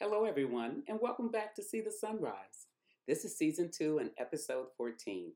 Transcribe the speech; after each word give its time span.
Hello, 0.00 0.24
everyone, 0.24 0.82
and 0.88 0.98
welcome 1.00 1.30
back 1.30 1.54
to 1.54 1.62
See 1.62 1.80
the 1.80 1.92
Sunrise. 1.92 2.66
This 3.06 3.24
is 3.24 3.38
season 3.38 3.70
two 3.70 3.98
and 3.98 4.10
episode 4.18 4.66
14. 4.76 5.30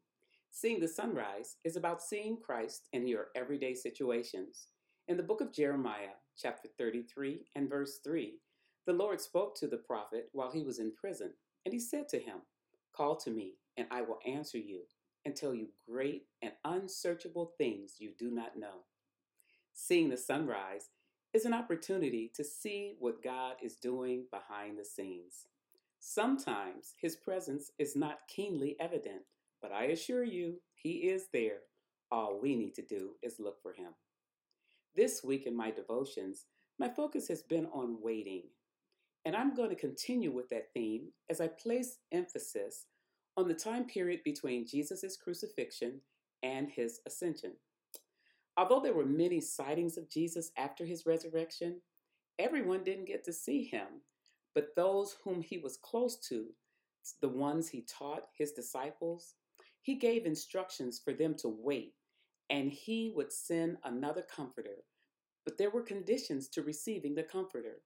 Seeing 0.50 0.81
the 0.81 0.88
sunrise 0.88 1.58
is 1.62 1.77
about 1.77 2.03
seeing 2.03 2.37
Christ 2.37 2.88
in 2.92 3.06
your 3.06 3.29
everyday 3.36 3.72
situations. 3.72 4.66
In 5.06 5.16
the 5.16 5.22
book 5.22 5.40
of 5.40 5.52
Jeremiah, 5.52 6.16
chapter 6.36 6.68
33 6.76 7.46
and 7.54 7.71
verse 7.71 8.00
3, 8.02 8.34
the 8.84 8.93
Lord 8.93 9.21
spoke 9.21 9.55
to 9.59 9.68
the 9.68 9.77
prophet 9.77 10.29
while 10.32 10.50
he 10.50 10.64
was 10.64 10.80
in 10.80 10.93
prison, 10.93 11.34
and 11.64 11.72
he 11.72 11.79
said 11.79 12.09
to 12.09 12.18
him, 12.18 12.38
Call 12.93 13.14
to 13.18 13.30
me, 13.30 13.59
and 13.77 13.86
I 13.93 14.02
will 14.02 14.18
answer 14.27 14.59
you 14.59 14.80
and 15.25 15.36
tell 15.36 15.54
you 15.54 15.68
great 15.88 16.25
and 16.43 16.50
unsearchable 16.64 17.52
things 17.59 17.95
you 18.00 18.11
do 18.18 18.29
not 18.32 18.59
know. 18.59 18.82
Seeing 19.72 20.09
the 20.09 20.16
sunrise 20.16 20.88
is 21.34 21.45
an 21.45 21.54
opportunity 21.54 22.30
to 22.34 22.42
see 22.42 22.95
what 22.98 23.22
God 23.22 23.56
is 23.62 23.77
doing 23.77 24.24
behind 24.30 24.78
the 24.78 24.84
scenes. 24.84 25.46
Sometimes 26.00 26.95
his 27.00 27.16
presence 27.16 27.73
is 27.78 27.96
not 27.96 28.28
keenly 28.28 28.77
evident, 28.80 29.23
but 29.60 29.72
I 29.72 29.84
assure 29.84 30.24
you, 30.24 30.60
he 30.74 31.09
is 31.09 31.27
there. 31.33 31.59
All 32.10 32.38
we 32.41 32.55
need 32.56 32.74
to 32.77 32.83
do 32.83 33.10
is 33.22 33.41
look 33.41 33.60
for 33.62 33.72
him. 33.72 33.92
This 34.96 35.22
week 35.22 35.46
in 35.46 35.56
my 35.56 35.70
devotions, 35.70 36.46
my 36.78 36.88
focus 36.88 37.28
has 37.28 37.42
been 37.42 37.66
on 37.66 37.98
waiting. 38.00 38.45
And 39.24 39.36
I'm 39.36 39.55
going 39.55 39.70
to 39.70 39.77
continue 39.77 40.30
with 40.30 40.48
that 40.48 40.72
theme 40.72 41.08
as 41.28 41.41
I 41.41 41.48
place 41.48 41.98
emphasis 42.12 42.86
on 43.36 43.48
the 43.48 43.55
time 43.55 43.84
period 43.84 44.20
between 44.24 44.66
Jesus' 44.66 45.16
crucifixion 45.22 46.00
and 46.42 46.70
his 46.70 47.00
ascension. 47.06 47.52
Although 48.59 48.80
there 48.80 48.93
were 48.93 49.07
many 49.07 49.41
sightings 49.41 49.97
of 49.97 50.11
Jesus 50.11 50.51
after 50.59 50.85
his 50.85 51.07
resurrection, 51.07 51.80
everyone 52.41 52.83
didn't 52.83 53.05
get 53.05 53.23
to 53.27 53.33
see 53.33 53.62
him, 53.62 53.87
but 54.53 54.75
those 54.75 55.15
whom 55.23 55.43
he 55.43 55.59
was 55.59 55.77
close 55.77 56.17
to, 56.29 56.47
the 57.20 57.28
ones 57.28 57.69
he 57.69 57.83
taught, 57.83 58.25
his 58.37 58.50
disciples, 58.50 59.37
he 59.81 59.95
gave 59.95 60.27
instructions 60.27 60.98
for 60.98 61.12
them 61.12 61.37
to 61.37 61.48
wait, 61.48 61.95
and 62.50 62.73
he 62.73 63.12
would 63.15 63.33
send 63.33 63.77
another 63.84 64.23
comforter. 64.23 64.83
But 65.45 65.56
there 65.56 65.70
were 65.70 65.83
conditions 65.83 66.48
to 66.48 66.62
receiving 66.62 67.15
the 67.15 67.22
comforter. 67.22 67.83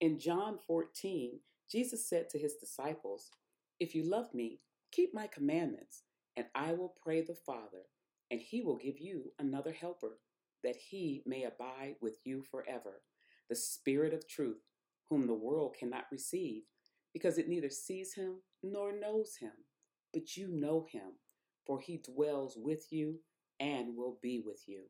In 0.00 0.18
John 0.18 0.58
14, 0.66 1.38
Jesus 1.70 2.04
said 2.08 2.28
to 2.30 2.38
his 2.38 2.56
disciples, 2.56 3.30
If 3.78 3.94
you 3.94 4.02
love 4.02 4.34
me, 4.34 4.58
keep 4.90 5.14
my 5.14 5.28
commandments, 5.28 6.02
and 6.36 6.46
I 6.56 6.72
will 6.72 6.96
pray 7.00 7.20
the 7.20 7.36
Father 7.36 7.86
and 8.30 8.40
he 8.40 8.62
will 8.62 8.76
give 8.76 8.98
you 8.98 9.32
another 9.38 9.72
helper, 9.72 10.18
that 10.62 10.76
he 10.76 11.22
may 11.26 11.44
abide 11.44 11.96
with 12.00 12.18
you 12.24 12.42
forever, 12.42 13.02
the 13.48 13.56
Spirit 13.56 14.14
of 14.14 14.28
truth, 14.28 14.62
whom 15.08 15.26
the 15.26 15.34
world 15.34 15.74
cannot 15.78 16.04
receive, 16.12 16.62
because 17.12 17.38
it 17.38 17.48
neither 17.48 17.70
sees 17.70 18.14
him 18.14 18.36
nor 18.62 18.92
knows 18.92 19.36
him. 19.40 19.52
But 20.12 20.36
you 20.36 20.48
know 20.48 20.86
him, 20.90 21.18
for 21.66 21.80
he 21.80 21.98
dwells 21.98 22.56
with 22.56 22.92
you 22.92 23.20
and 23.58 23.96
will 23.96 24.18
be 24.22 24.42
with 24.44 24.62
you. 24.66 24.84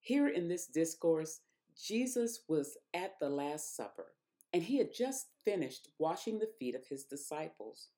Here 0.00 0.28
in 0.28 0.48
this 0.48 0.66
discourse, 0.66 1.40
Jesus 1.76 2.40
was 2.48 2.76
at 2.94 3.14
the 3.20 3.28
Last 3.28 3.76
Supper, 3.76 4.06
and 4.52 4.62
he 4.62 4.78
had 4.78 4.92
just 4.94 5.26
finished 5.44 5.88
washing 5.98 6.38
the 6.38 6.50
feet 6.58 6.74
of 6.74 6.86
his 6.88 7.04
disciples. 7.04 7.88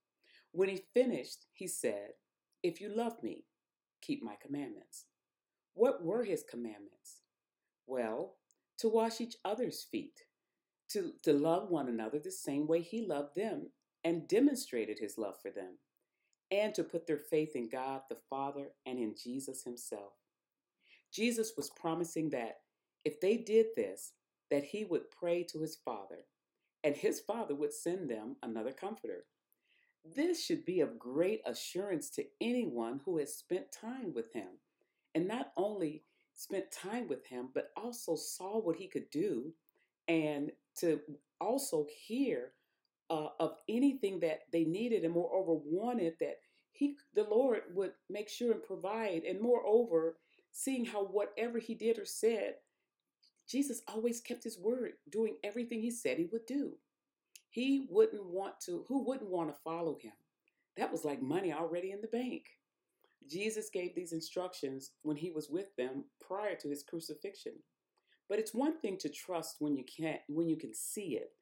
When 0.53 0.69
he 0.69 0.83
finished, 0.95 1.47
he 1.53 1.69
said, 1.69 2.11
If 2.63 2.81
you 2.81 2.95
love 2.95 3.23
me, 3.23 3.45
keep 4.01 4.23
my 4.23 4.35
commandments. 4.45 5.07
What 5.75 6.03
were 6.05 6.25
his 6.25 6.45
commandments? 6.49 7.23
Well, 7.87 8.37
to 8.79 8.89
wash 8.89 9.21
each 9.21 9.37
other's 9.45 9.83
feet, 9.83 10.21
to, 10.91 11.13
to 11.23 11.33
love 11.33 11.71
one 11.71 11.89
another 11.89 12.19
the 12.19 12.31
same 12.31 12.67
way 12.67 12.81
he 12.81 13.07
loved 13.07 13.37
them 13.37 13.71
and 14.05 14.29
demonstrated 14.29 14.99
his 14.99 15.19
love 15.19 15.35
for 15.41 15.51
them, 15.51 15.79
and 16.51 16.75
to 16.75 16.83
put 16.83 17.07
their 17.07 17.19
faith 17.19 17.55
in 17.55 17.69
God 17.69 18.03
the 18.09 18.17
Father 18.29 18.69
and 18.87 18.99
in 18.99 19.15
Jesus 19.23 19.63
himself. 19.63 20.15
Jesus 21.13 21.53
was 21.57 21.71
promising 21.71 22.31
that 22.31 22.59
if 23.05 23.21
they 23.21 23.37
did 23.37 23.67
this, 23.77 24.13
that 24.51 24.65
he 24.65 24.85
would 24.85 25.11
pray 25.11 25.45
to 25.45 25.61
his 25.61 25.77
Father, 25.77 26.27
and 26.83 26.97
his 26.97 27.21
Father 27.21 27.55
would 27.55 27.73
send 27.73 28.11
them 28.11 28.37
another 28.43 28.73
comforter 28.73 29.25
this 30.05 30.45
should 30.45 30.65
be 30.65 30.81
of 30.81 30.99
great 30.99 31.41
assurance 31.47 32.11
to 32.11 32.25
anyone 32.41 33.01
who 33.05 33.19
has 33.19 33.35
spent 33.35 33.73
time 33.73 34.13
with 34.15 34.33
him, 34.33 34.49
and 35.15 35.29
not 35.29 35.53
only 35.57 36.05
spent 36.35 36.73
time 36.73 37.07
with 37.09 37.27
him, 37.27 37.49
but 37.55 37.71
also 37.77 38.17
saw 38.17 38.59
what 38.61 38.77
he 38.77 38.89
could 38.89 39.11
do, 39.11 39.53
and 40.09 40.51
to 40.79 41.01
also 41.41 41.87
hear 42.07 42.53
uh, 43.11 43.29
of 43.39 43.57
anything 43.69 44.21
that 44.21 44.41
they 44.53 44.65
needed, 44.65 45.05
and 45.05 45.13
moreover 45.13 45.55
wanted 45.55 46.15
that 46.21 46.37
he, 46.73 46.97
the 47.15 47.25
Lord, 47.25 47.63
would 47.75 47.93
make 48.09 48.29
sure 48.29 48.53
and 48.53 48.63
provide, 48.63 49.25
and 49.25 49.41
moreover, 49.41 50.17
seeing 50.53 50.85
how 50.85 51.05
whatever 51.05 51.59
he 51.59 51.75
did 51.75 51.99
or 51.99 52.07
said, 52.07 52.55
Jesus 53.49 53.83
always 53.89 54.21
kept 54.21 54.45
his 54.45 54.59
word, 54.59 54.93
doing 55.11 55.37
everything 55.43 55.81
he 55.81 55.91
said 55.91 56.19
he 56.19 56.29
would 56.33 56.47
do. 56.47 56.75
He 57.51 57.87
wouldn't 57.91 58.25
want 58.25 58.55
to, 58.67 58.85
who 58.89 59.05
wouldn't 59.05 59.31
want 59.31 59.51
to 59.51 59.63
follow 59.63 59.99
him? 60.01 60.13
That 60.77 60.91
was 60.91 61.05
like 61.05 61.21
money 61.21 61.53
already 61.53 61.91
in 61.91 62.01
the 62.01 62.09
bank. 62.09 62.45
Jesus 63.29 63.71
gave 63.71 63.95
these 63.95 64.13
instructions 64.13 64.93
when 65.03 65.17
he 65.17 65.31
was 65.31 65.51
with 65.51 65.75
them 65.77 66.05
prior 66.21 66.55
to 66.57 66.69
his 66.69 66.83
crucifixion. 66.83 67.53
But 68.29 68.39
it's 68.39 68.55
one 68.55 68.79
thing 68.79 68.97
to 68.99 69.09
trust 69.09 69.57
when 69.59 69.77
you 69.77 69.85
can't 69.85 70.21
when 70.29 70.49
you 70.49 70.57
can 70.57 70.73
see 70.73 71.17
it. 71.17 71.33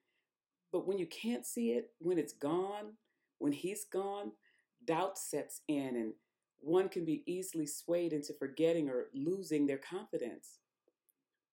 But 0.73 0.87
when 0.87 0.99
you 0.99 1.07
can't 1.07 1.47
see 1.47 1.73
it, 1.73 1.91
when 1.99 2.19
it's 2.19 2.33
gone, 2.33 2.95
when 3.39 3.53
he's 3.53 3.85
gone, 3.85 4.33
doubt 4.87 5.19
sets 5.19 5.61
in 5.69 5.97
and 5.97 6.13
one 6.61 6.89
can 6.89 7.05
be 7.05 7.23
easily 7.27 7.67
swayed 7.67 8.13
into 8.13 8.33
forgetting 8.33 8.89
or 8.89 9.07
losing 9.15 9.67
their 9.67 9.79
confidence. 9.79 10.59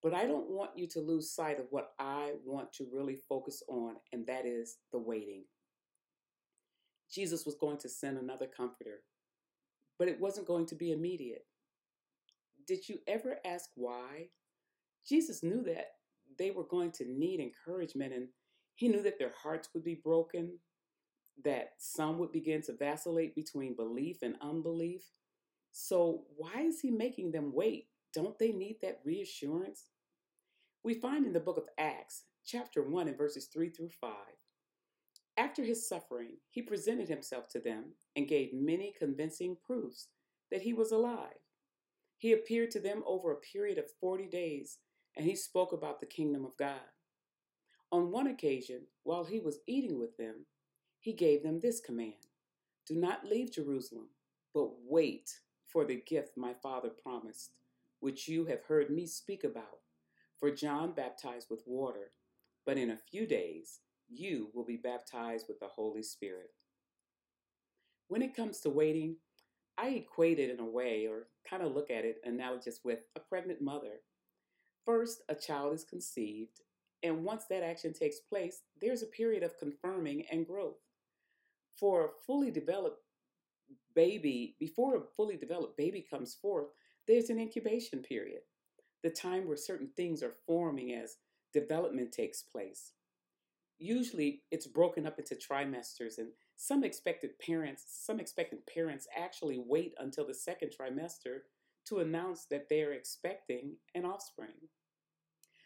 But 0.05 0.13
I 0.13 0.27
don't 0.27 0.51
want 0.51 0.77
you 0.77 0.85
to 0.89 0.99
lose 0.99 1.31
sight 1.31 1.59
of 1.59 1.65
what 1.71 1.93
I 1.97 2.33
want 2.45 2.71
to 2.73 2.85
really 2.93 3.15
focus 3.27 3.63
on, 3.67 3.95
and 4.13 4.23
that 4.27 4.45
is 4.45 4.77
the 4.91 4.99
waiting. 4.99 5.45
Jesus 7.11 7.43
was 7.43 7.55
going 7.55 7.79
to 7.79 7.89
send 7.89 8.19
another 8.19 8.45
comforter, 8.45 8.99
but 9.97 10.07
it 10.07 10.21
wasn't 10.21 10.45
going 10.45 10.67
to 10.67 10.75
be 10.75 10.91
immediate. 10.91 11.47
Did 12.67 12.87
you 12.87 12.99
ever 13.07 13.37
ask 13.43 13.71
why? 13.73 14.29
Jesus 15.09 15.41
knew 15.41 15.63
that 15.63 15.93
they 16.37 16.51
were 16.51 16.65
going 16.65 16.91
to 16.91 17.05
need 17.05 17.39
encouragement, 17.39 18.13
and 18.13 18.27
he 18.75 18.89
knew 18.89 19.01
that 19.01 19.17
their 19.17 19.33
hearts 19.41 19.69
would 19.73 19.83
be 19.83 19.95
broken, 20.03 20.59
that 21.43 21.69
some 21.79 22.19
would 22.19 22.31
begin 22.31 22.61
to 22.61 22.73
vacillate 22.73 23.33
between 23.33 23.75
belief 23.75 24.17
and 24.21 24.35
unbelief. 24.39 25.01
So, 25.71 26.25
why 26.37 26.61
is 26.61 26.79
he 26.79 26.91
making 26.91 27.31
them 27.31 27.51
wait? 27.55 27.87
Don't 28.13 28.37
they 28.37 28.51
need 28.51 28.77
that 28.83 29.01
reassurance? 29.03 29.85
We 30.85 30.93
find 30.93 31.25
in 31.25 31.33
the 31.33 31.39
book 31.39 31.57
of 31.57 31.67
Acts, 31.79 32.25
chapter 32.45 32.83
1, 32.83 33.07
and 33.07 33.17
verses 33.17 33.47
3 33.51 33.69
through 33.69 33.89
5. 33.89 34.11
After 35.35 35.63
his 35.63 35.89
suffering, 35.89 36.33
he 36.51 36.61
presented 36.61 37.09
himself 37.09 37.49
to 37.49 37.59
them 37.59 37.93
and 38.15 38.27
gave 38.27 38.53
many 38.53 38.93
convincing 38.95 39.57
proofs 39.65 40.09
that 40.51 40.61
he 40.61 40.73
was 40.73 40.91
alive. 40.91 41.41
He 42.19 42.33
appeared 42.33 42.69
to 42.69 42.79
them 42.79 43.01
over 43.07 43.31
a 43.31 43.37
period 43.37 43.79
of 43.79 43.89
40 43.99 44.27
days, 44.27 44.77
and 45.17 45.25
he 45.25 45.35
spoke 45.35 45.71
about 45.73 46.01
the 46.01 46.05
kingdom 46.05 46.45
of 46.45 46.55
God. 46.55 46.85
On 47.91 48.11
one 48.11 48.27
occasion, 48.27 48.81
while 49.01 49.23
he 49.23 49.39
was 49.39 49.61
eating 49.65 49.97
with 49.97 50.15
them, 50.17 50.45
he 50.99 51.13
gave 51.13 51.41
them 51.41 51.61
this 51.61 51.81
command 51.81 52.27
Do 52.87 52.93
not 52.93 53.25
leave 53.25 53.51
Jerusalem, 53.51 54.09
but 54.53 54.69
wait 54.87 55.31
for 55.65 55.83
the 55.83 56.03
gift 56.05 56.37
my 56.37 56.53
Father 56.53 56.89
promised, 56.89 57.55
which 58.01 58.27
you 58.27 58.45
have 58.45 58.61
heard 58.65 58.91
me 58.91 59.07
speak 59.07 59.43
about. 59.43 59.79
For 60.39 60.51
John 60.51 60.91
baptized 60.93 61.47
with 61.49 61.63
water, 61.65 62.11
but 62.65 62.77
in 62.77 62.89
a 62.89 62.97
few 62.97 63.25
days 63.25 63.79
you 64.09 64.49
will 64.53 64.65
be 64.65 64.77
baptized 64.77 65.45
with 65.47 65.59
the 65.59 65.67
Holy 65.67 66.03
Spirit. 66.03 66.49
When 68.07 68.21
it 68.21 68.35
comes 68.35 68.59
to 68.61 68.69
waiting, 68.69 69.17
I 69.77 69.89
equate 69.89 70.39
it 70.39 70.49
in 70.49 70.59
a 70.59 70.65
way, 70.65 71.07
or 71.07 71.27
kind 71.49 71.63
of 71.63 71.73
look 71.73 71.89
at 71.89 72.05
it 72.05 72.17
analogous 72.23 72.81
with 72.83 72.99
a 73.15 73.19
pregnant 73.19 73.61
mother. 73.61 74.01
First, 74.85 75.23
a 75.27 75.35
child 75.35 75.73
is 75.73 75.83
conceived, 75.83 76.61
and 77.01 77.23
once 77.23 77.45
that 77.49 77.63
action 77.63 77.93
takes 77.93 78.19
place, 78.19 78.61
there's 78.79 79.03
a 79.03 79.07
period 79.07 79.43
of 79.43 79.57
confirming 79.57 80.25
and 80.31 80.45
growth. 80.45 80.77
For 81.77 82.05
a 82.05 82.09
fully 82.25 82.51
developed 82.51 83.01
baby, 83.95 84.55
before 84.59 84.95
a 84.95 85.01
fully 85.15 85.37
developed 85.37 85.77
baby 85.77 86.05
comes 86.07 86.35
forth, 86.35 86.67
there's 87.07 87.29
an 87.29 87.39
incubation 87.39 87.99
period 87.99 88.41
the 89.05 89.11
time 89.11 89.47
where 89.47 89.55
certain 89.55 89.89
things 89.95 90.23
are 90.23 90.33
forming 90.47 90.91
as 90.91 91.17
development 91.53 92.11
takes 92.11 92.41
place. 92.41 92.93
Usually 93.77 94.41
it's 94.49 94.65
broken 94.65 95.05
up 95.05 95.19
into 95.19 95.35
trimesters 95.35 96.17
and 96.17 96.29
some 96.55 96.83
expected 96.83 97.37
parents, 97.37 97.83
some 97.87 98.19
expectant 98.19 98.61
parents 98.65 99.07
actually 99.15 99.61
wait 99.63 99.93
until 99.99 100.25
the 100.25 100.33
second 100.33 100.71
trimester 100.71 101.41
to 101.87 101.99
announce 101.99 102.45
that 102.45 102.67
they're 102.67 102.93
expecting 102.93 103.75
an 103.93 104.05
offspring. 104.05 104.69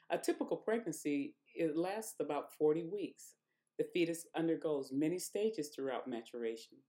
A 0.09 0.17
typical 0.17 0.57
pregnancy 0.57 1.35
it 1.55 1.77
lasts 1.77 2.15
about 2.19 2.53
40 2.57 2.83
weeks. 2.91 3.35
The 3.77 3.85
fetus 3.85 4.25
undergoes 4.35 4.91
many 4.91 5.17
stages 5.17 5.69
throughout 5.69 6.09
maturation. 6.09 6.79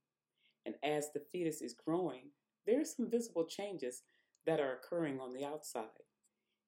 And 0.65 0.75
as 0.83 1.13
the 1.13 1.21
fetus 1.31 1.61
is 1.61 1.73
growing, 1.73 2.31
there 2.67 2.81
are 2.81 2.85
some 2.85 3.09
visible 3.09 3.45
changes 3.45 4.03
that 4.45 4.59
are 4.59 4.73
occurring 4.73 5.21
on 5.21 5.31
the 5.33 5.45
outside. 5.45 6.10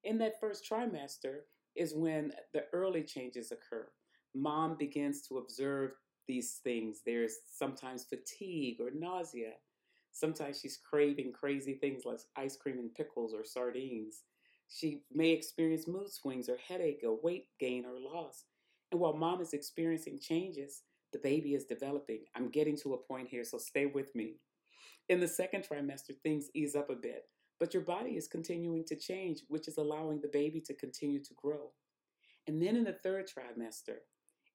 In 0.03 0.17
that 0.19 0.39
first 0.39 0.69
trimester 0.69 1.39
is 1.75 1.95
when 1.95 2.33
the 2.53 2.65
early 2.73 3.03
changes 3.03 3.51
occur. 3.51 3.87
Mom 4.35 4.75
begins 4.77 5.21
to 5.27 5.37
observe 5.37 5.91
these 6.27 6.59
things. 6.63 7.01
There's 7.05 7.35
sometimes 7.51 8.05
fatigue 8.05 8.77
or 8.79 8.91
nausea. 8.93 9.53
Sometimes 10.11 10.59
she's 10.59 10.77
craving 10.77 11.33
crazy 11.33 11.73
things 11.73 12.03
like 12.05 12.19
ice 12.35 12.55
cream 12.55 12.79
and 12.79 12.93
pickles 12.93 13.33
or 13.33 13.43
sardines. 13.43 14.23
She 14.67 15.03
may 15.11 15.31
experience 15.31 15.87
mood 15.87 16.11
swings 16.11 16.49
or 16.49 16.57
headache 16.57 17.01
or 17.03 17.19
weight 17.21 17.47
gain 17.59 17.85
or 17.85 17.99
loss. 17.99 18.45
And 18.91 18.99
while 18.99 19.13
mom 19.13 19.41
is 19.41 19.53
experiencing 19.53 20.19
changes, 20.19 20.81
the 21.11 21.19
baby 21.19 21.53
is 21.53 21.65
developing. 21.65 22.25
I'm 22.35 22.49
getting 22.49 22.77
to 22.77 22.93
a 22.93 22.97
point 22.97 23.27
here, 23.27 23.43
so 23.43 23.57
stay 23.57 23.85
with 23.85 24.13
me. 24.15 24.35
In 25.09 25.19
the 25.19 25.27
second 25.27 25.65
trimester, 25.69 26.15
things 26.23 26.49
ease 26.53 26.75
up 26.75 26.89
a 26.89 26.95
bit, 26.95 27.23
but 27.63 27.73
your 27.73 27.83
body 27.83 28.17
is 28.17 28.27
continuing 28.27 28.83
to 28.83 28.93
change, 28.93 29.39
which 29.47 29.69
is 29.69 29.77
allowing 29.77 30.19
the 30.19 30.27
baby 30.27 30.59
to 30.59 30.73
continue 30.73 31.23
to 31.23 31.33
grow. 31.41 31.71
And 32.45 32.61
then 32.61 32.75
in 32.75 32.83
the 32.83 32.97
third 33.01 33.29
trimester, 33.29 33.99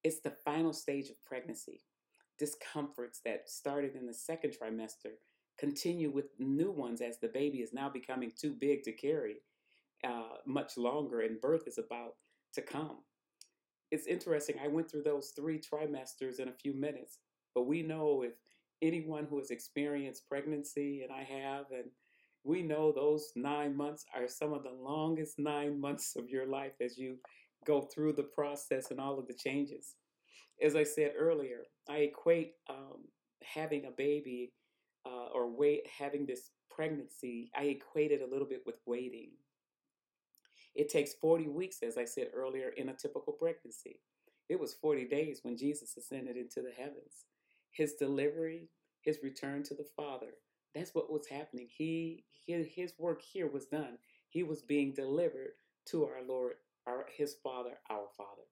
it's 0.04 0.20
the 0.20 0.36
final 0.44 0.74
stage 0.74 1.08
of 1.08 1.16
pregnancy. 1.22 1.80
Discomforts 2.38 3.22
that 3.24 3.48
started 3.48 3.96
in 3.96 4.04
the 4.04 4.12
second 4.12 4.52
trimester 4.52 5.12
continue 5.58 6.10
with 6.10 6.26
new 6.38 6.70
ones 6.70 7.00
as 7.00 7.18
the 7.18 7.28
baby 7.28 7.60
is 7.60 7.72
now 7.72 7.88
becoming 7.88 8.30
too 8.38 8.52
big 8.52 8.82
to 8.82 8.92
carry 8.92 9.36
uh, 10.06 10.36
much 10.46 10.76
longer, 10.76 11.22
and 11.22 11.40
birth 11.40 11.66
is 11.66 11.78
about 11.78 12.12
to 12.56 12.60
come. 12.60 12.98
It's 13.90 14.06
interesting. 14.06 14.56
I 14.62 14.68
went 14.68 14.90
through 14.90 15.04
those 15.04 15.32
three 15.34 15.58
trimesters 15.58 16.40
in 16.40 16.48
a 16.48 16.60
few 16.62 16.74
minutes, 16.74 17.20
but 17.54 17.66
we 17.66 17.82
know 17.82 18.20
if 18.20 18.34
anyone 18.82 19.26
who 19.30 19.38
has 19.38 19.50
experienced 19.50 20.28
pregnancy, 20.28 21.04
and 21.04 21.10
I 21.10 21.22
have, 21.22 21.70
and 21.70 21.86
we 22.44 22.62
know 22.62 22.92
those 22.92 23.30
nine 23.36 23.76
months 23.76 24.04
are 24.14 24.28
some 24.28 24.52
of 24.52 24.62
the 24.62 24.72
longest 24.72 25.38
nine 25.38 25.80
months 25.80 26.16
of 26.16 26.30
your 26.30 26.46
life 26.46 26.72
as 26.80 26.96
you 26.96 27.16
go 27.66 27.80
through 27.82 28.12
the 28.12 28.22
process 28.22 28.90
and 28.90 29.00
all 29.00 29.18
of 29.18 29.26
the 29.26 29.34
changes. 29.34 29.96
As 30.62 30.74
I 30.74 30.82
said 30.82 31.12
earlier, 31.18 31.62
I 31.88 31.98
equate 31.98 32.54
um, 32.68 33.04
having 33.42 33.84
a 33.84 33.90
baby 33.90 34.52
uh, 35.06 35.28
or 35.34 35.50
wait 35.50 35.82
having 35.86 36.26
this 36.26 36.50
pregnancy. 36.70 37.50
I 37.56 37.64
equate 37.64 38.12
it 38.12 38.22
a 38.22 38.30
little 38.30 38.48
bit 38.48 38.62
with 38.66 38.76
waiting. 38.86 39.30
It 40.74 40.88
takes 40.88 41.14
40 41.14 41.48
weeks, 41.48 41.78
as 41.82 41.98
I 41.98 42.04
said 42.04 42.28
earlier, 42.34 42.70
in 42.76 42.88
a 42.88 42.94
typical 42.94 43.32
pregnancy. 43.32 44.00
It 44.48 44.58
was 44.58 44.74
40 44.74 45.06
days 45.06 45.40
when 45.42 45.56
Jesus 45.56 45.96
ascended 45.96 46.36
into 46.36 46.62
the 46.62 46.72
heavens. 46.76 47.26
His 47.70 47.94
delivery, 47.94 48.68
his 49.02 49.18
return 49.22 49.62
to 49.64 49.74
the 49.74 49.86
Father, 49.96 50.34
that's 50.78 50.94
what 50.94 51.10
was 51.12 51.26
happening. 51.26 51.68
He, 51.68 52.24
his 52.46 52.92
work 52.98 53.20
here 53.22 53.48
was 53.48 53.66
done. 53.66 53.98
He 54.30 54.42
was 54.42 54.62
being 54.62 54.92
delivered 54.94 55.52
to 55.90 56.04
our 56.04 56.22
Lord, 56.26 56.54
our, 56.86 57.06
his 57.16 57.36
Father, 57.42 57.78
our 57.90 58.06
Father. 58.16 58.42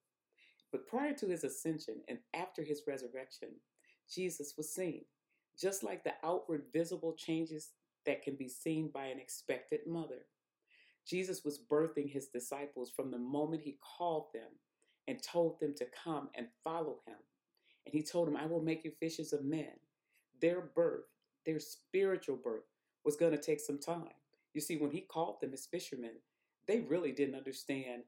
But 0.72 0.86
prior 0.86 1.14
to 1.14 1.26
his 1.26 1.44
ascension 1.44 1.96
and 2.08 2.18
after 2.34 2.62
his 2.62 2.82
resurrection, 2.86 3.50
Jesus 4.12 4.54
was 4.56 4.74
seen, 4.74 5.04
just 5.60 5.82
like 5.82 6.04
the 6.04 6.14
outward 6.24 6.64
visible 6.72 7.14
changes 7.16 7.70
that 8.04 8.22
can 8.22 8.36
be 8.36 8.48
seen 8.48 8.90
by 8.92 9.06
an 9.06 9.18
expected 9.18 9.80
mother. 9.86 10.26
Jesus 11.06 11.44
was 11.44 11.60
birthing 11.70 12.10
his 12.10 12.28
disciples 12.28 12.90
from 12.94 13.10
the 13.10 13.18
moment 13.18 13.62
he 13.62 13.78
called 13.98 14.26
them 14.34 14.50
and 15.06 15.22
told 15.22 15.60
them 15.60 15.74
to 15.76 15.86
come 16.04 16.28
and 16.34 16.48
follow 16.64 16.98
him. 17.06 17.16
And 17.86 17.94
he 17.94 18.02
told 18.02 18.26
them, 18.26 18.36
I 18.36 18.46
will 18.46 18.62
make 18.62 18.84
you 18.84 18.90
fishers 18.98 19.32
of 19.32 19.44
men. 19.44 19.72
Their 20.40 20.60
birth, 20.74 21.04
their 21.46 21.60
spiritual 21.60 22.36
birth, 22.36 22.64
was 23.04 23.16
going 23.16 23.32
to 23.32 23.40
take 23.40 23.60
some 23.60 23.78
time. 23.78 24.10
You 24.52 24.60
see, 24.60 24.76
when 24.76 24.90
he 24.90 25.00
called 25.00 25.40
them 25.40 25.52
as 25.54 25.66
fishermen, 25.66 26.16
they 26.66 26.80
really 26.80 27.12
didn't 27.12 27.36
understand 27.36 28.02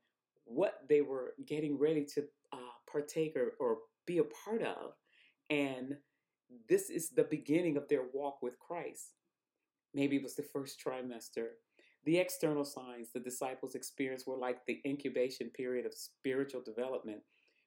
what 0.45 0.81
they 0.89 1.01
were 1.01 1.35
getting 1.47 1.79
ready 1.79 2.05
to 2.15 2.25
uh, 2.53 2.75
partake 2.91 3.37
or, 3.37 3.53
or 3.61 3.79
be 4.07 4.19
a 4.19 4.25
part 4.25 4.63
of. 4.63 4.95
And 5.51 5.97
this 6.69 6.91
is 6.91 7.11
the 7.11 7.25
beginning 7.25 7.77
of 7.77 7.89
their 7.89 8.05
walk 8.13 8.43
with 8.43 8.59
Christ. 8.59 9.15
Maybe 9.95 10.17
it 10.17 10.23
was 10.23 10.35
the 10.35 10.43
first 10.43 10.83
trimester 10.85 11.49
the 12.09 12.19
external 12.19 12.65
signs 12.65 13.11
the 13.13 13.21
disciples 13.21 13.75
experienced 13.75 14.27
were 14.27 14.39
like 14.39 14.65
the 14.65 14.81
incubation 14.87 15.51
period 15.51 15.85
of 15.85 15.93
spiritual 15.93 16.63
development, 16.63 17.21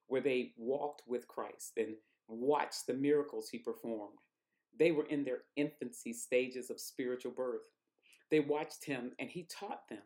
where 0.07 0.21
they 0.21 0.53
walked 0.57 1.03
with 1.05 1.27
Christ 1.27 1.73
and 1.77 1.95
watched 2.27 2.87
the 2.87 2.93
miracles 2.95 3.49
he 3.49 3.59
performed. 3.59 4.17
They 4.77 4.91
were 4.91 5.05
in 5.05 5.23
their 5.23 5.39
infancy 5.55 6.13
stages 6.13 6.69
of 6.69 6.79
spiritual 6.79 7.31
birth. 7.31 7.61
They 8.29 8.39
watched 8.39 8.85
him 8.85 9.11
and 9.19 9.29
he 9.29 9.43
taught 9.43 9.87
them. 9.89 10.03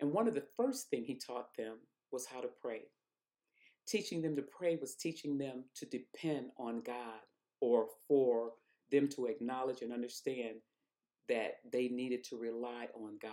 And 0.00 0.12
one 0.12 0.26
of 0.26 0.34
the 0.34 0.46
first 0.56 0.90
things 0.90 1.06
he 1.06 1.14
taught 1.14 1.56
them 1.56 1.76
was 2.10 2.26
how 2.26 2.40
to 2.40 2.48
pray. 2.60 2.82
Teaching 3.86 4.22
them 4.22 4.34
to 4.36 4.42
pray 4.42 4.76
was 4.76 4.96
teaching 4.96 5.38
them 5.38 5.64
to 5.76 5.86
depend 5.86 6.46
on 6.58 6.82
God 6.82 7.20
or 7.60 7.86
for 8.08 8.52
them 8.90 9.08
to 9.08 9.26
acknowledge 9.26 9.82
and 9.82 9.92
understand 9.92 10.56
that 11.28 11.56
they 11.72 11.88
needed 11.88 12.24
to 12.24 12.36
rely 12.36 12.88
on 12.94 13.18
God. 13.22 13.32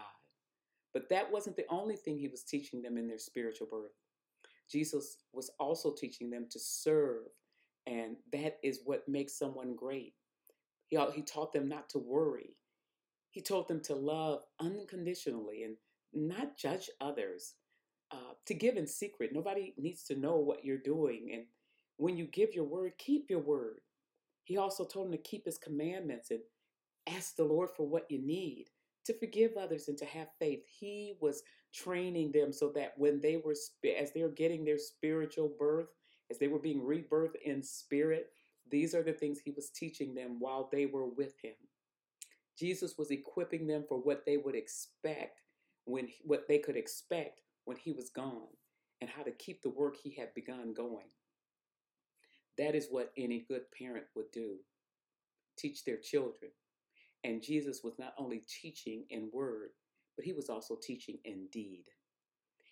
But 0.93 1.09
that 1.09 1.31
wasn't 1.31 1.55
the 1.55 1.65
only 1.69 1.95
thing 1.95 2.17
he 2.17 2.27
was 2.27 2.43
teaching 2.43 2.81
them 2.81 2.97
in 2.97 3.07
their 3.07 3.17
spiritual 3.17 3.67
birth. 3.69 3.91
Jesus 4.69 5.17
was 5.33 5.51
also 5.59 5.93
teaching 5.93 6.29
them 6.29 6.47
to 6.49 6.59
serve, 6.59 7.23
and 7.87 8.15
that 8.31 8.57
is 8.63 8.81
what 8.85 9.07
makes 9.07 9.37
someone 9.37 9.75
great. 9.75 10.13
He, 10.91 10.99
he 11.15 11.21
taught 11.23 11.53
them 11.53 11.67
not 11.67 11.89
to 11.89 11.99
worry. 11.99 12.57
He 13.31 13.41
told 13.41 13.69
them 13.69 13.81
to 13.83 13.95
love 13.95 14.43
unconditionally 14.59 15.63
and 15.63 15.77
not 16.13 16.57
judge 16.57 16.89
others, 16.99 17.53
uh, 18.11 18.33
to 18.45 18.53
give 18.53 18.75
in 18.75 18.85
secret. 18.85 19.31
Nobody 19.33 19.73
needs 19.77 20.03
to 20.03 20.19
know 20.19 20.35
what 20.35 20.65
you're 20.65 20.77
doing. 20.77 21.31
And 21.33 21.45
when 21.95 22.17
you 22.17 22.27
give 22.27 22.53
your 22.53 22.65
word, 22.65 22.91
keep 22.97 23.29
your 23.29 23.39
word. 23.39 23.79
He 24.43 24.57
also 24.57 24.83
told 24.85 25.05
them 25.05 25.13
to 25.13 25.17
keep 25.29 25.45
his 25.45 25.57
commandments 25.57 26.29
and 26.29 26.41
ask 27.07 27.37
the 27.37 27.45
Lord 27.45 27.69
for 27.75 27.87
what 27.87 28.11
you 28.11 28.19
need, 28.19 28.65
to 29.05 29.17
forgive 29.17 29.55
others 29.55 29.87
and 29.87 29.97
to 29.97 30.05
have 30.05 30.27
faith. 30.39 30.63
He 30.67 31.13
was 31.21 31.41
training 31.73 32.33
them 32.33 32.51
so 32.51 32.69
that 32.75 32.93
when 32.97 33.21
they 33.21 33.37
were, 33.37 33.55
as 33.97 34.11
they 34.11 34.23
were 34.23 34.29
getting 34.29 34.65
their 34.65 34.77
spiritual 34.77 35.53
birth, 35.57 35.87
as 36.29 36.37
they 36.37 36.49
were 36.49 36.59
being 36.59 36.81
rebirthed 36.81 37.35
in 37.45 37.63
spirit, 37.63 38.27
these 38.71 38.95
are 38.95 39.03
the 39.03 39.13
things 39.13 39.39
he 39.39 39.51
was 39.51 39.69
teaching 39.69 40.15
them 40.15 40.37
while 40.39 40.69
they 40.71 40.85
were 40.85 41.07
with 41.07 41.33
him. 41.41 41.55
Jesus 42.57 42.97
was 42.97 43.11
equipping 43.11 43.67
them 43.67 43.85
for 43.87 43.97
what 43.97 44.23
they 44.25 44.37
would 44.37 44.55
expect 44.55 45.41
when 45.85 46.07
what 46.23 46.47
they 46.47 46.59
could 46.59 46.77
expect 46.77 47.41
when 47.65 47.77
he 47.77 47.91
was 47.91 48.09
gone 48.09 48.47
and 49.01 49.09
how 49.09 49.23
to 49.23 49.31
keep 49.31 49.61
the 49.61 49.69
work 49.69 49.95
he 50.01 50.15
had 50.15 50.33
begun 50.35 50.73
going. 50.73 51.07
That 52.57 52.75
is 52.75 52.87
what 52.89 53.11
any 53.17 53.45
good 53.47 53.63
parent 53.77 54.05
would 54.15 54.31
do. 54.31 54.57
Teach 55.57 55.83
their 55.85 55.97
children 55.97 56.51
and 57.23 57.43
Jesus 57.43 57.81
was 57.83 57.99
not 57.99 58.13
only 58.17 58.43
teaching 58.61 59.05
in 59.09 59.29
word, 59.31 59.69
but 60.15 60.25
he 60.25 60.33
was 60.33 60.49
also 60.49 60.77
teaching 60.81 61.19
in 61.23 61.47
deed. 61.51 61.85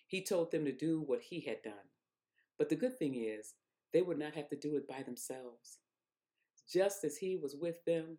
He 0.08 0.24
told 0.24 0.50
them 0.50 0.64
to 0.64 0.72
do 0.72 1.02
what 1.06 1.22
he 1.22 1.40
had 1.40 1.62
done. 1.62 1.74
But 2.58 2.68
the 2.68 2.76
good 2.76 2.98
thing 2.98 3.14
is, 3.14 3.54
they 3.92 4.02
would 4.02 4.18
not 4.18 4.34
have 4.34 4.48
to 4.50 4.56
do 4.56 4.76
it 4.76 4.88
by 4.88 5.02
themselves. 5.02 5.78
Just 6.72 7.04
as 7.04 7.16
he 7.16 7.36
was 7.36 7.56
with 7.56 7.84
them, 7.84 8.18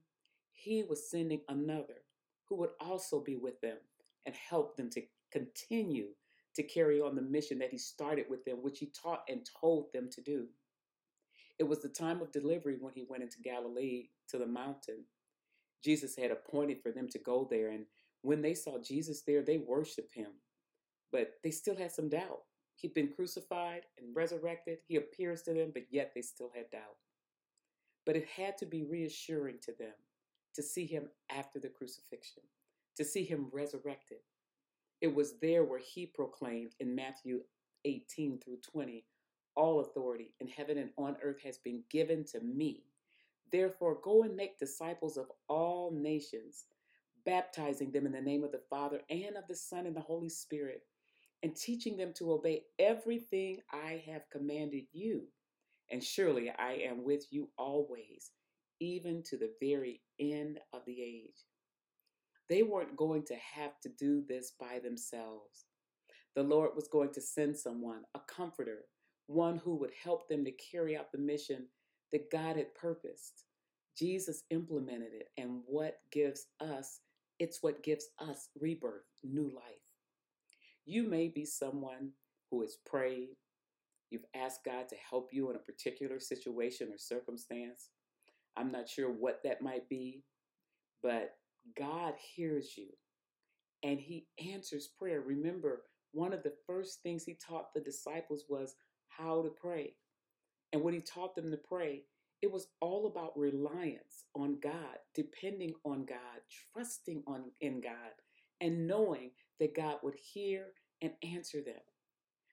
he 0.52 0.84
was 0.84 1.10
sending 1.10 1.42
another 1.50 2.04
who 2.50 2.56
would 2.58 2.72
also 2.80 3.22
be 3.22 3.38
with 3.38 3.60
them 3.62 3.78
and 4.26 4.36
help 4.36 4.76
them 4.78 4.90
to 4.92 5.02
continue 5.32 6.08
to 6.56 6.64
carry 6.64 7.02
on 7.02 7.16
the 7.16 7.22
mission 7.22 7.60
that 7.60 7.72
he 7.72 7.78
started 7.78 8.26
with 8.30 8.44
them, 8.46 8.58
which 8.62 8.80
he 8.80 8.88
taught 8.88 9.24
and 9.30 9.48
told 9.60 9.94
them 9.94 10.10
to 10.12 10.22
do. 10.22 10.48
It 11.60 11.64
was 11.64 11.82
the 11.82 11.90
time 11.90 12.22
of 12.22 12.32
delivery 12.32 12.78
when 12.80 12.94
he 12.94 13.06
went 13.10 13.24
into 13.24 13.42
Galilee 13.42 14.10
to 14.30 14.38
the 14.38 14.48
mountain 14.48 15.06
Jesus 15.84 16.16
had 16.16 16.32
appointed 16.32 16.82
for 16.82 16.92
them 16.92 17.08
to 17.10 17.20
go 17.20 17.48
there. 17.50 17.70
And 17.70 17.86
when 18.22 18.42
they 18.42 18.54
saw 18.54 18.78
Jesus 18.80 19.22
there, 19.22 19.42
they 19.42 19.58
worshiped 19.58 20.14
him. 20.14 20.32
But 21.12 21.34
they 21.44 21.52
still 21.52 21.76
had 21.76 21.92
some 21.92 22.10
doubt. 22.10 22.42
He'd 22.76 22.94
been 22.94 23.10
crucified 23.10 23.84
and 24.00 24.16
resurrected. 24.16 24.80
He 24.88 24.96
appears 24.96 25.42
to 25.44 25.54
them, 25.54 25.72
but 25.74 25.84
yet 25.92 26.12
they 26.16 26.22
still 26.22 26.52
had 26.56 26.70
doubt. 26.72 26.98
But 28.06 28.16
it 28.16 28.28
had 28.28 28.58
to 28.60 28.66
be 28.66 28.84
reassuring 28.84 29.60
to 29.64 29.74
them 29.78 29.94
to 30.56 30.64
see 30.64 30.86
him 30.86 31.10
after 31.30 31.60
the 31.60 31.70
crucifixion, 31.70 32.44
to 32.98 33.06
see 33.06 33.24
him 33.24 33.48
resurrected. 33.52 34.20
It 35.00 35.14
was 35.14 35.40
there 35.40 35.64
where 35.64 35.80
he 35.80 36.06
proclaimed 36.06 36.76
in 36.80 36.96
Matthew 36.96 37.42
18 37.86 38.40
through 38.40 38.58
20 38.58 39.04
all 39.56 39.82
authority 39.82 40.34
in 40.40 40.48
heaven 40.48 40.78
and 40.78 40.92
on 40.98 41.18
earth 41.22 41.42
has 41.44 41.58
been 41.58 41.84
given 41.90 42.24
to 42.24 42.40
me. 42.42 42.84
Therefore, 43.52 44.00
go 44.02 44.24
and 44.24 44.36
make 44.36 44.58
disciples 44.58 45.18
of 45.18 45.28
all 45.50 45.92
nations, 45.92 46.66
baptizing 47.26 47.92
them 47.92 48.06
in 48.06 48.14
the 48.14 48.22
name 48.22 48.44
of 48.44 48.52
the 48.52 48.62
Father 48.70 49.02
and 49.10 49.36
of 49.36 49.48
the 49.48 49.56
Son 49.56 49.86
and 49.86 49.96
the 49.96 50.02
Holy 50.02 50.30
Spirit, 50.30 50.84
and 51.44 51.56
teaching 51.56 51.98
them 51.98 52.14
to 52.14 52.32
obey 52.32 52.64
everything 52.80 53.60
I 53.72 54.02
have 54.08 54.30
commanded 54.30 54.86
you. 54.94 55.24
And 55.92 56.04
surely 56.04 56.50
I 56.58 56.74
am 56.74 57.04
with 57.04 57.26
you 57.32 57.50
always, 57.58 58.32
even 58.80 59.24
to 59.24 59.38
the 59.38 59.52
very 59.60 60.02
end 60.20 60.60
of 60.74 60.82
the 60.86 61.02
age. 61.02 61.46
They 62.50 62.64
weren't 62.64 62.96
going 62.98 63.24
to 63.26 63.36
have 63.36 63.80
to 63.82 63.90
do 63.90 64.24
this 64.28 64.54
by 64.60 64.80
themselves. 64.80 65.66
The 66.36 66.44
Lord 66.44 66.72
was 66.76 66.88
going 66.88 67.12
to 67.14 67.22
send 67.22 67.58
someone, 67.58 68.04
a 68.16 68.20
comforter, 68.28 68.86
one 69.28 69.58
who 69.58 69.76
would 69.76 69.92
help 70.02 70.28
them 70.28 70.46
to 70.46 70.52
carry 70.52 70.96
out 70.96 71.12
the 71.12 71.18
mission 71.18 71.68
that 72.12 72.32
God 72.32 72.56
had 72.56 72.74
purposed. 72.74 73.44
Jesus 73.98 74.44
implemented 74.50 75.14
it, 75.14 75.28
and 75.38 75.62
what 75.66 76.00
gives 76.12 76.48
us, 76.62 77.02
it's 77.40 77.62
what 77.62 77.84
gives 77.84 78.08
us 78.20 78.48
rebirth, 78.60 79.04
new 79.24 79.52
life. 79.54 79.92
You 80.86 81.04
may 81.04 81.28
be 81.28 81.46
someone 81.46 82.12
who 82.50 82.62
has 82.62 82.78
prayed, 82.86 83.36
you've 84.12 84.26
asked 84.36 84.66
God 84.66 84.90
to 84.90 84.96
help 85.10 85.30
you 85.32 85.50
in 85.50 85.56
a 85.56 85.60
particular 85.60 86.20
situation 86.20 86.90
or 86.92 86.98
circumstance. 86.98 87.90
I'm 88.58 88.72
not 88.72 88.90
sure 88.90 89.10
what 89.10 89.42
that 89.44 89.62
might 89.62 89.90
be, 89.90 90.24
but 91.02 91.32
God 91.78 92.14
hears 92.36 92.78
you 92.78 92.90
and 93.84 94.00
He 94.00 94.28
answers 94.54 94.90
prayer. 95.00 95.22
Remember, 95.22 95.84
one 96.12 96.34
of 96.34 96.44
the 96.44 96.54
first 96.68 97.02
things 97.02 97.24
He 97.24 97.36
taught 97.36 97.74
the 97.74 97.82
disciples 97.82 98.46
was 98.50 98.76
how 99.10 99.42
to 99.44 99.50
pray. 99.50 99.96
And 100.74 100.84
when 100.84 100.94
He 100.94 101.02
taught 101.02 101.36
them 101.36 101.52
to 101.52 101.58
pray, 101.58 102.04
it 102.42 102.52
was 102.52 102.68
all 102.82 103.08
about 103.08 103.38
reliance 103.38 104.26
on 104.36 104.58
God, 104.62 104.98
depending 105.16 105.74
on 105.86 106.06
God, 106.06 106.42
trusting 106.74 107.24
on 107.28 107.52
in 107.62 107.82
God, 107.82 107.94
and 108.62 108.88
knowing 108.88 109.32
that 109.60 109.76
God 109.76 109.98
would 110.04 110.16
hear 110.16 110.68
and 111.02 111.12
answer 111.24 111.62
them. 111.62 111.76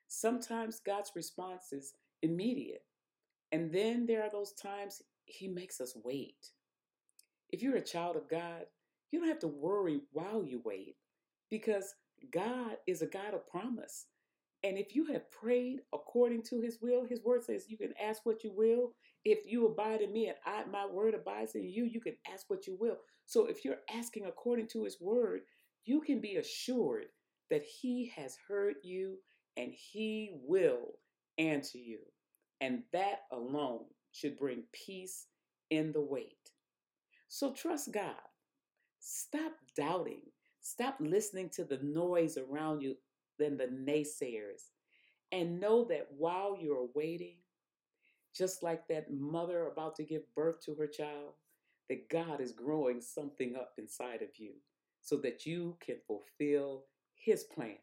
Sometimes 0.08 0.80
God's 0.80 1.12
response 1.14 1.72
is 1.72 1.92
immediate, 2.22 2.82
and 3.52 3.72
then 3.72 4.06
there 4.06 4.22
are 4.22 4.30
those 4.30 4.52
times 4.52 5.02
He 5.26 5.48
makes 5.48 5.80
us 5.80 5.96
wait. 6.02 6.50
If 7.50 7.62
you're 7.62 7.76
a 7.76 7.84
child 7.84 8.16
of 8.16 8.28
God, 8.28 8.64
you 9.10 9.20
don't 9.20 9.28
have 9.28 9.38
to 9.40 9.48
worry 9.48 10.00
while 10.12 10.44
you 10.44 10.60
wait 10.64 10.96
because 11.50 11.94
God 12.32 12.76
is 12.86 13.02
a 13.02 13.06
God 13.06 13.34
of 13.34 13.48
promise. 13.48 14.06
And 14.64 14.76
if 14.76 14.94
you 14.94 15.06
have 15.06 15.30
prayed 15.30 15.80
according 15.94 16.42
to 16.44 16.60
his 16.60 16.78
will, 16.82 17.04
his 17.04 17.22
word 17.22 17.44
says 17.44 17.66
you 17.68 17.78
can 17.78 17.94
ask 18.02 18.26
what 18.26 18.42
you 18.42 18.52
will. 18.54 18.92
If 19.24 19.40
you 19.46 19.66
abide 19.66 20.00
in 20.00 20.12
me 20.12 20.26
and 20.26 20.36
I, 20.44 20.64
my 20.64 20.84
word 20.84 21.14
abides 21.14 21.54
in 21.54 21.68
you, 21.68 21.84
you 21.84 22.00
can 22.00 22.16
ask 22.32 22.50
what 22.50 22.66
you 22.66 22.76
will. 22.78 22.98
So 23.26 23.46
if 23.46 23.64
you're 23.64 23.80
asking 23.94 24.26
according 24.26 24.66
to 24.68 24.84
his 24.84 25.00
word, 25.00 25.42
you 25.84 26.00
can 26.00 26.20
be 26.20 26.36
assured 26.36 27.06
that 27.50 27.62
he 27.62 28.12
has 28.16 28.36
heard 28.48 28.74
you 28.82 29.18
and 29.58 29.72
he 29.74 30.30
will 30.46 30.94
answer 31.36 31.78
you. 31.78 31.98
And 32.60 32.84
that 32.92 33.22
alone 33.32 33.84
should 34.12 34.38
bring 34.38 34.62
peace 34.72 35.26
in 35.70 35.92
the 35.92 36.00
wait. 36.00 36.52
So 37.28 37.52
trust 37.52 37.92
God. 37.92 38.14
Stop 39.00 39.52
doubting. 39.76 40.22
Stop 40.60 40.96
listening 41.00 41.50
to 41.50 41.64
the 41.64 41.78
noise 41.82 42.38
around 42.38 42.82
you 42.82 42.96
than 43.38 43.56
the 43.56 43.66
naysayers. 43.66 44.70
And 45.32 45.60
know 45.60 45.84
that 45.86 46.08
while 46.16 46.56
you're 46.58 46.88
waiting, 46.94 47.36
just 48.34 48.62
like 48.62 48.86
that 48.88 49.10
mother 49.10 49.66
about 49.66 49.96
to 49.96 50.04
give 50.04 50.22
birth 50.34 50.60
to 50.64 50.74
her 50.76 50.86
child, 50.86 51.32
that 51.88 52.08
God 52.08 52.40
is 52.40 52.52
growing 52.52 53.00
something 53.00 53.56
up 53.56 53.72
inside 53.78 54.22
of 54.22 54.28
you 54.36 54.52
so 55.02 55.16
that 55.16 55.46
you 55.46 55.76
can 55.80 55.96
fulfill 56.06 56.84
His 57.14 57.44
plan. 57.44 57.76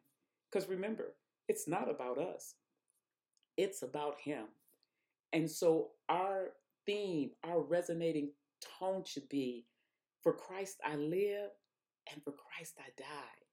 Because 0.52 0.70
remember, 0.70 1.16
it's 1.48 1.68
not 1.68 1.90
about 1.90 2.18
us, 2.18 2.56
it's 3.58 3.82
about 3.82 4.16
Him. 4.24 4.46
And 5.34 5.50
so 5.50 5.90
our 6.10 6.54
theme, 6.86 7.32
our 7.44 7.62
resonating 7.62 8.32
tone 8.80 9.04
should 9.06 9.28
be 9.30 9.66
for 10.22 10.34
Christ 10.34 10.78
I 10.84 10.96
live 10.96 11.52
and 12.12 12.24
for 12.24 12.32
Christ 12.32 12.76
I 12.80 12.90
die. 12.98 13.46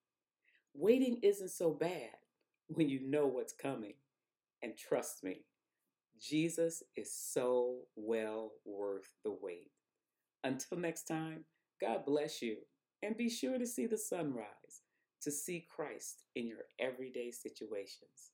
Waiting 0.74 1.18
isn't 1.22 1.50
so 1.50 1.72
bad 1.72 2.10
when 2.68 2.88
you 2.88 3.00
know 3.02 3.26
what's 3.26 3.52
coming. 3.52 3.94
And 4.62 4.76
trust 4.76 5.24
me, 5.24 5.44
Jesus 6.20 6.82
is 6.96 7.12
so 7.12 7.80
well 7.96 8.52
worth 8.64 9.12
the 9.24 9.36
wait. 9.40 9.70
Until 10.44 10.78
next 10.78 11.04
time, 11.04 11.44
God 11.80 12.04
bless 12.06 12.40
you 12.40 12.58
and 13.02 13.16
be 13.16 13.28
sure 13.28 13.58
to 13.58 13.66
see 13.66 13.86
the 13.86 13.98
sunrise 13.98 14.82
to 15.22 15.30
see 15.30 15.66
Christ 15.74 16.24
in 16.36 16.46
your 16.48 16.64
everyday 16.80 17.30
situations. 17.30 18.31